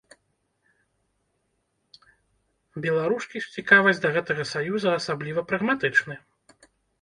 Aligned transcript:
Беларускі 2.85 3.43
ж 3.45 3.51
цікавасць 3.59 4.01
да 4.07 4.11
гэтага 4.17 4.43
саюза 4.53 4.89
асабліва 5.03 5.45
прагматычны. 5.53 6.15